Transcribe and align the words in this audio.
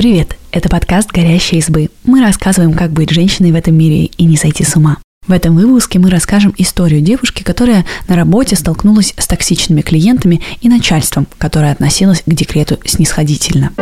Привет! 0.00 0.38
Это 0.50 0.70
подкаст 0.70 1.12
«Горящие 1.12 1.60
избы». 1.60 1.90
Мы 2.04 2.22
рассказываем, 2.22 2.72
как 2.72 2.90
быть 2.90 3.10
женщиной 3.10 3.52
в 3.52 3.54
этом 3.54 3.74
мире 3.74 4.06
и 4.06 4.24
не 4.24 4.38
сойти 4.38 4.64
с 4.64 4.74
ума. 4.74 4.96
В 5.26 5.30
этом 5.30 5.54
выпуске 5.54 5.98
мы 5.98 6.08
расскажем 6.08 6.54
историю 6.56 7.02
девушки, 7.02 7.42
которая 7.42 7.84
на 8.08 8.16
работе 8.16 8.56
столкнулась 8.56 9.12
с 9.18 9.26
токсичными 9.26 9.82
клиентами 9.82 10.40
и 10.62 10.70
начальством, 10.70 11.26
которое 11.36 11.70
относилось 11.70 12.22
к 12.24 12.32
декрету 12.32 12.78
снисходительно. 12.86 13.72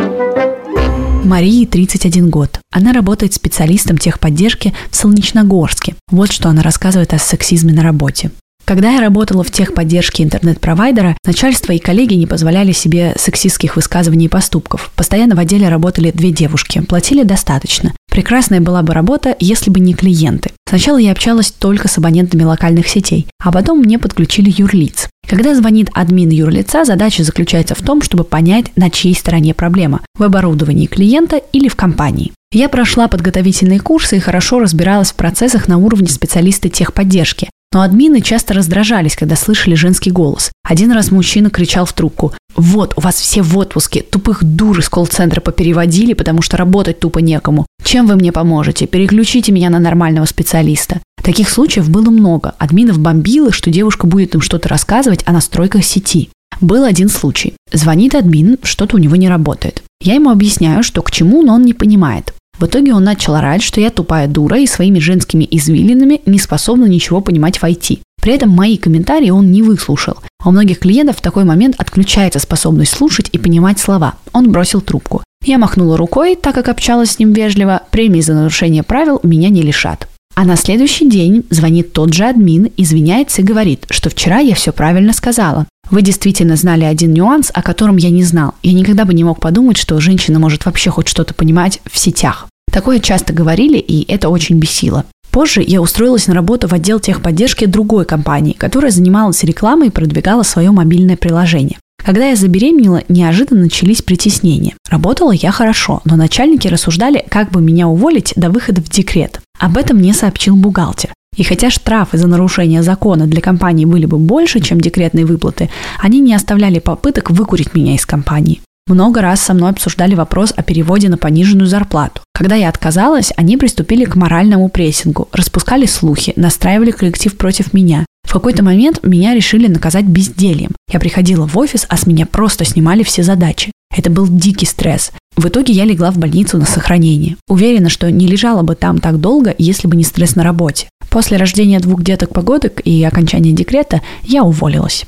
Марии 1.22 1.64
31 1.66 2.30
год. 2.30 2.58
Она 2.72 2.92
работает 2.92 3.34
специалистом 3.34 3.96
техподдержки 3.96 4.74
в 4.90 4.96
Солнечногорске. 4.96 5.94
Вот 6.10 6.32
что 6.32 6.48
она 6.48 6.64
рассказывает 6.64 7.14
о 7.14 7.18
сексизме 7.18 7.72
на 7.72 7.84
работе. 7.84 8.32
Когда 8.68 8.92
я 8.92 9.00
работала 9.00 9.42
в 9.42 9.50
техподдержке 9.50 10.24
интернет-провайдера, 10.24 11.16
начальство 11.24 11.72
и 11.72 11.78
коллеги 11.78 12.12
не 12.12 12.26
позволяли 12.26 12.72
себе 12.72 13.14
сексистских 13.16 13.76
высказываний 13.76 14.26
и 14.26 14.28
поступков. 14.28 14.92
Постоянно 14.94 15.34
в 15.34 15.38
отделе 15.38 15.70
работали 15.70 16.10
две 16.10 16.32
девушки, 16.32 16.82
платили 16.82 17.22
достаточно. 17.22 17.94
Прекрасная 18.10 18.60
была 18.60 18.82
бы 18.82 18.92
работа, 18.92 19.34
если 19.40 19.70
бы 19.70 19.80
не 19.80 19.94
клиенты. 19.94 20.50
Сначала 20.68 20.98
я 20.98 21.12
общалась 21.12 21.50
только 21.50 21.88
с 21.88 21.96
абонентами 21.96 22.42
локальных 22.42 22.88
сетей, 22.88 23.26
а 23.42 23.52
потом 23.52 23.78
мне 23.78 23.98
подключили 23.98 24.52
юрлиц. 24.54 25.08
Когда 25.26 25.54
звонит 25.54 25.88
админ 25.94 26.28
юрлица, 26.28 26.84
задача 26.84 27.24
заключается 27.24 27.74
в 27.74 27.80
том, 27.80 28.02
чтобы 28.02 28.24
понять, 28.24 28.66
на 28.76 28.90
чьей 28.90 29.14
стороне 29.14 29.54
проблема– 29.54 30.02
в 30.18 30.22
оборудовании 30.22 30.88
клиента 30.88 31.40
или 31.54 31.68
в 31.68 31.76
компании. 31.76 32.32
Я 32.52 32.68
прошла 32.68 33.08
подготовительные 33.08 33.80
курсы 33.80 34.18
и 34.18 34.20
хорошо 34.20 34.58
разбиралась 34.58 35.12
в 35.12 35.14
процессах 35.14 35.68
на 35.68 35.78
уровне 35.78 36.08
специалиста 36.08 36.68
техподдержки, 36.68 37.48
но 37.72 37.82
админы 37.82 38.20
часто 38.20 38.54
раздражались, 38.54 39.16
когда 39.16 39.36
слышали 39.36 39.74
женский 39.74 40.10
голос. 40.10 40.50
Один 40.64 40.92
раз 40.92 41.10
мужчина 41.10 41.50
кричал 41.50 41.84
в 41.84 41.92
трубку 41.92 42.32
«Вот, 42.56 42.94
у 42.96 43.00
вас 43.00 43.16
все 43.16 43.42
в 43.42 43.56
отпуске, 43.58 44.02
тупых 44.02 44.42
дур 44.42 44.78
из 44.78 44.88
колл-центра 44.88 45.40
попереводили, 45.40 46.14
потому 46.14 46.42
что 46.42 46.56
работать 46.56 46.98
тупо 46.98 47.18
некому. 47.18 47.66
Чем 47.84 48.06
вы 48.06 48.16
мне 48.16 48.32
поможете? 48.32 48.86
Переключите 48.86 49.52
меня 49.52 49.70
на 49.70 49.78
нормального 49.78 50.24
специалиста». 50.24 51.00
Таких 51.22 51.50
случаев 51.50 51.90
было 51.90 52.10
много. 52.10 52.54
Админов 52.58 52.98
бомбило, 52.98 53.52
что 53.52 53.70
девушка 53.70 54.06
будет 54.06 54.34
им 54.34 54.40
что-то 54.40 54.68
рассказывать 54.68 55.22
о 55.26 55.32
настройках 55.32 55.84
сети. 55.84 56.30
Был 56.60 56.84
один 56.84 57.08
случай. 57.08 57.54
Звонит 57.72 58.14
админ, 58.14 58.58
что-то 58.62 58.96
у 58.96 58.98
него 58.98 59.14
не 59.16 59.28
работает. 59.28 59.82
Я 60.00 60.14
ему 60.14 60.30
объясняю, 60.30 60.82
что 60.82 61.02
к 61.02 61.10
чему, 61.10 61.42
но 61.42 61.54
он 61.54 61.62
не 61.62 61.74
понимает. 61.74 62.32
В 62.58 62.66
итоге 62.66 62.92
он 62.92 63.04
начал 63.04 63.36
орать, 63.36 63.62
что 63.62 63.80
я 63.80 63.90
тупая 63.90 64.26
дура 64.26 64.58
и 64.58 64.66
своими 64.66 64.98
женскими 64.98 65.46
извилинами 65.48 66.20
не 66.26 66.38
способна 66.38 66.86
ничего 66.86 67.20
понимать 67.20 67.58
в 67.58 67.64
IT. 67.64 68.00
При 68.20 68.32
этом 68.32 68.50
мои 68.50 68.76
комментарии 68.76 69.30
он 69.30 69.52
не 69.52 69.62
выслушал. 69.62 70.16
У 70.44 70.50
многих 70.50 70.80
клиентов 70.80 71.18
в 71.18 71.22
такой 71.22 71.44
момент 71.44 71.76
отключается 71.78 72.40
способность 72.40 72.92
слушать 72.92 73.28
и 73.32 73.38
понимать 73.38 73.78
слова. 73.78 74.14
Он 74.32 74.50
бросил 74.50 74.80
трубку. 74.80 75.22
Я 75.44 75.58
махнула 75.58 75.96
рукой, 75.96 76.34
так 76.34 76.54
как 76.54 76.68
общалась 76.68 77.12
с 77.12 77.18
ним 77.20 77.32
вежливо. 77.32 77.82
Премии 77.92 78.20
за 78.20 78.34
нарушение 78.34 78.82
правил 78.82 79.20
меня 79.22 79.50
не 79.50 79.62
лишат. 79.62 80.08
А 80.34 80.44
на 80.44 80.56
следующий 80.56 81.08
день 81.08 81.44
звонит 81.50 81.92
тот 81.92 82.12
же 82.12 82.24
админ, 82.24 82.70
извиняется 82.76 83.42
и 83.42 83.44
говорит, 83.44 83.86
что 83.90 84.10
вчера 84.10 84.38
я 84.38 84.54
все 84.54 84.72
правильно 84.72 85.12
сказала. 85.12 85.66
Вы 85.90 86.02
действительно 86.02 86.56
знали 86.56 86.84
один 86.84 87.12
нюанс, 87.12 87.50
о 87.52 87.62
котором 87.62 87.96
я 87.96 88.10
не 88.10 88.22
знал. 88.22 88.54
Я 88.62 88.72
никогда 88.72 89.04
бы 89.04 89.14
не 89.14 89.24
мог 89.24 89.40
подумать, 89.40 89.76
что 89.76 90.00
женщина 90.00 90.38
может 90.38 90.66
вообще 90.66 90.90
хоть 90.90 91.08
что-то 91.08 91.34
понимать 91.34 91.80
в 91.90 91.98
сетях. 91.98 92.48
Такое 92.70 93.00
часто 93.00 93.32
говорили, 93.32 93.78
и 93.78 94.10
это 94.12 94.28
очень 94.28 94.58
бесило. 94.58 95.04
Позже 95.30 95.64
я 95.66 95.80
устроилась 95.80 96.26
на 96.26 96.34
работу 96.34 96.68
в 96.68 96.72
отдел 96.72 97.00
техподдержки 97.00 97.66
другой 97.66 98.04
компании, 98.04 98.52
которая 98.52 98.90
занималась 98.90 99.44
рекламой 99.44 99.88
и 99.88 99.90
продвигала 99.90 100.42
свое 100.42 100.70
мобильное 100.70 101.16
приложение. 101.16 101.78
Когда 102.04 102.26
я 102.28 102.36
забеременела, 102.36 103.02
неожиданно 103.08 103.62
начались 103.62 104.02
притеснения. 104.02 104.74
Работала 104.88 105.32
я 105.32 105.50
хорошо, 105.50 106.00
но 106.04 106.16
начальники 106.16 106.68
рассуждали, 106.68 107.24
как 107.28 107.50
бы 107.50 107.60
меня 107.60 107.88
уволить 107.88 108.32
до 108.36 108.50
выхода 108.50 108.80
в 108.80 108.88
декрет. 108.88 109.40
Об 109.58 109.76
этом 109.76 109.98
мне 109.98 110.14
сообщил 110.14 110.56
бухгалтер. 110.56 111.12
И 111.38 111.44
хотя 111.44 111.70
штрафы 111.70 112.18
за 112.18 112.26
нарушение 112.26 112.82
закона 112.82 113.26
для 113.28 113.40
компании 113.40 113.84
были 113.84 114.06
бы 114.06 114.18
больше, 114.18 114.60
чем 114.60 114.80
декретные 114.80 115.24
выплаты, 115.24 115.70
они 116.00 116.18
не 116.18 116.34
оставляли 116.34 116.80
попыток 116.80 117.30
выкурить 117.30 117.74
меня 117.74 117.94
из 117.94 118.04
компании. 118.04 118.60
Много 118.88 119.20
раз 119.22 119.40
со 119.40 119.54
мной 119.54 119.70
обсуждали 119.70 120.16
вопрос 120.16 120.52
о 120.56 120.62
переводе 120.64 121.08
на 121.08 121.16
пониженную 121.16 121.68
зарплату. 121.68 122.22
Когда 122.34 122.56
я 122.56 122.68
отказалась, 122.68 123.32
они 123.36 123.56
приступили 123.56 124.04
к 124.04 124.16
моральному 124.16 124.68
прессингу, 124.68 125.28
распускали 125.32 125.86
слухи, 125.86 126.32
настраивали 126.34 126.90
коллектив 126.90 127.36
против 127.36 127.72
меня. 127.72 128.04
В 128.26 128.32
какой-то 128.32 128.64
момент 128.64 129.00
меня 129.04 129.34
решили 129.34 129.68
наказать 129.68 130.06
бездельем. 130.06 130.72
Я 130.92 130.98
приходила 130.98 131.46
в 131.46 131.56
офис, 131.56 131.86
а 131.88 131.96
с 131.96 132.06
меня 132.06 132.26
просто 132.26 132.64
снимали 132.64 133.04
все 133.04 133.22
задачи. 133.22 133.70
Это 133.96 134.10
был 134.10 134.26
дикий 134.26 134.66
стресс. 134.66 135.12
В 135.36 135.46
итоге 135.46 135.72
я 135.72 135.84
легла 135.84 136.10
в 136.10 136.18
больницу 136.18 136.58
на 136.58 136.66
сохранение. 136.66 137.36
Уверена, 137.48 137.90
что 137.90 138.10
не 138.10 138.26
лежала 138.26 138.62
бы 138.62 138.74
там 138.74 138.98
так 138.98 139.20
долго, 139.20 139.54
если 139.56 139.86
бы 139.86 139.96
не 139.96 140.04
стресс 140.04 140.34
на 140.34 140.42
работе. 140.42 140.88
После 141.10 141.36
рождения 141.36 141.80
двух 141.80 142.02
деток-погодок 142.02 142.80
и 142.84 143.02
окончания 143.04 143.52
декрета 143.52 144.02
я 144.24 144.44
уволилась. 144.44 145.04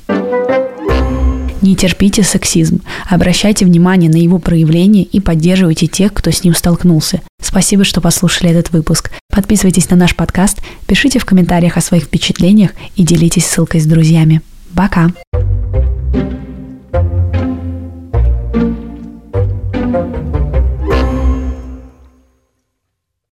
Не 1.62 1.76
терпите 1.76 2.22
сексизм, 2.22 2.80
обращайте 3.08 3.66
внимание 3.66 4.10
на 4.10 4.16
его 4.16 4.38
проявление 4.38 5.04
и 5.04 5.20
поддерживайте 5.20 5.86
тех, 5.86 6.14
кто 6.14 6.30
с 6.30 6.42
ним 6.42 6.54
столкнулся. 6.54 7.20
Спасибо, 7.42 7.84
что 7.84 8.00
послушали 8.00 8.50
этот 8.50 8.72
выпуск. 8.72 9.10
Подписывайтесь 9.30 9.90
на 9.90 9.96
наш 9.96 10.16
подкаст, 10.16 10.58
пишите 10.86 11.18
в 11.18 11.26
комментариях 11.26 11.76
о 11.76 11.82
своих 11.82 12.04
впечатлениях 12.04 12.70
и 12.96 13.02
делитесь 13.02 13.46
ссылкой 13.46 13.80
с 13.80 13.86
друзьями. 13.86 14.40
Пока! 14.74 15.10